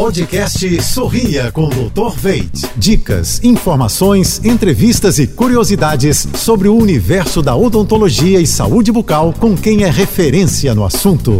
Podcast 0.00 0.82
Sorria 0.82 1.52
com 1.52 1.68
Dr. 1.68 2.16
Veit. 2.16 2.50
Dicas, 2.74 3.38
informações, 3.44 4.42
entrevistas 4.42 5.18
e 5.18 5.26
curiosidades 5.26 6.26
sobre 6.36 6.68
o 6.68 6.74
universo 6.74 7.42
da 7.42 7.54
odontologia 7.54 8.40
e 8.40 8.46
saúde 8.46 8.90
bucal 8.90 9.34
com 9.38 9.54
quem 9.54 9.82
é 9.84 9.90
referência 9.90 10.74
no 10.74 10.86
assunto. 10.86 11.38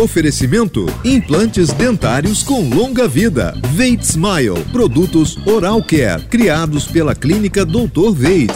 Oferecimento: 0.00 0.86
implantes 1.04 1.70
dentários 1.70 2.42
com 2.42 2.66
longa 2.70 3.06
vida. 3.06 3.54
Veit 3.74 4.02
Smile, 4.02 4.64
produtos 4.72 5.36
Oral 5.46 5.82
Care, 5.82 6.22
criados 6.30 6.86
pela 6.86 7.14
clínica 7.14 7.62
Dr. 7.66 8.10
Veit. 8.14 8.54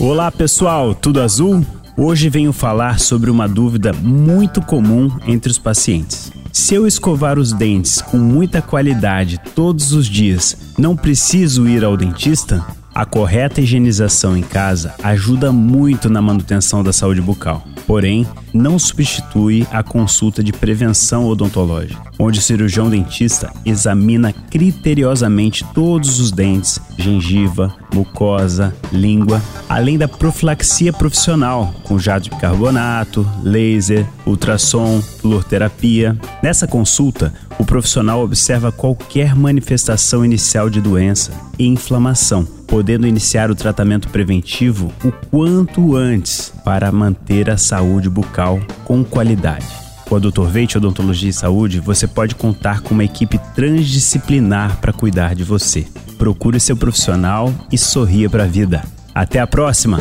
Olá, 0.00 0.32
pessoal, 0.32 0.92
tudo 0.92 1.20
azul? 1.20 1.64
Hoje 1.96 2.28
venho 2.28 2.52
falar 2.52 2.98
sobre 2.98 3.30
uma 3.30 3.46
dúvida 3.46 3.92
muito 3.92 4.60
comum 4.60 5.08
entre 5.24 5.52
os 5.52 5.56
pacientes. 5.56 6.35
Se 6.58 6.74
eu 6.74 6.86
escovar 6.86 7.38
os 7.38 7.52
dentes 7.52 8.00
com 8.00 8.16
muita 8.16 8.62
qualidade 8.62 9.38
todos 9.54 9.92
os 9.92 10.06
dias, 10.06 10.56
não 10.78 10.96
preciso 10.96 11.68
ir 11.68 11.84
ao 11.84 11.98
dentista? 11.98 12.64
A 12.94 13.04
correta 13.04 13.60
higienização 13.60 14.34
em 14.34 14.42
casa 14.42 14.94
ajuda 15.02 15.52
muito 15.52 16.08
na 16.08 16.22
manutenção 16.22 16.82
da 16.82 16.94
saúde 16.94 17.20
bucal. 17.20 17.62
Porém, 17.86 18.26
não 18.56 18.78
substitui 18.78 19.66
a 19.70 19.82
consulta 19.82 20.42
de 20.42 20.52
prevenção 20.52 21.26
odontológica, 21.26 22.02
onde 22.18 22.38
o 22.38 22.42
cirurgião 22.42 22.88
dentista 22.88 23.52
examina 23.64 24.32
criteriosamente 24.32 25.64
todos 25.74 26.18
os 26.18 26.32
dentes, 26.32 26.80
gengiva, 26.98 27.74
mucosa, 27.92 28.74
língua, 28.92 29.42
além 29.68 29.98
da 29.98 30.08
profilaxia 30.08 30.92
profissional, 30.92 31.74
com 31.84 31.98
jato 31.98 32.24
de 32.24 32.30
bicarbonato, 32.30 33.26
laser, 33.42 34.06
ultrassom, 34.26 35.00
fluorterapia. 35.00 36.16
Nessa 36.42 36.66
consulta, 36.66 37.32
o 37.58 37.64
profissional 37.64 38.22
observa 38.22 38.72
qualquer 38.72 39.34
manifestação 39.34 40.24
inicial 40.24 40.68
de 40.68 40.80
doença 40.80 41.32
e 41.58 41.66
inflamação, 41.66 42.46
podendo 42.66 43.06
iniciar 43.06 43.50
o 43.50 43.54
tratamento 43.54 44.08
preventivo 44.08 44.92
o 45.04 45.10
quanto 45.30 45.96
antes 45.96 46.52
para 46.64 46.92
manter 46.92 47.48
a 47.50 47.56
saúde 47.56 48.10
bucal 48.10 48.45
com 48.84 49.02
qualidade. 49.04 49.66
Com 50.08 50.16
a 50.16 50.18
Dr. 50.20 50.44
Veit 50.44 50.76
Odontologia 50.76 51.30
e 51.30 51.32
Saúde, 51.32 51.80
você 51.80 52.06
pode 52.06 52.36
contar 52.36 52.80
com 52.80 52.94
uma 52.94 53.04
equipe 53.04 53.38
transdisciplinar 53.54 54.76
para 54.76 54.92
cuidar 54.92 55.34
de 55.34 55.42
você. 55.42 55.84
Procure 56.16 56.60
seu 56.60 56.76
profissional 56.76 57.52
e 57.72 57.76
sorria 57.76 58.30
para 58.30 58.44
a 58.44 58.46
vida. 58.46 58.84
Até 59.14 59.40
a 59.40 59.46
próxima! 59.46 59.98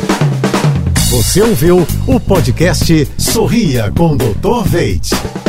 Você 1.09 1.41
ouviu 1.41 1.87
o 2.07 2.19
podcast 2.19 3.07
Sorria 3.17 3.91
com 3.91 4.15
Dr. 4.17 4.63
Veit. 4.65 5.44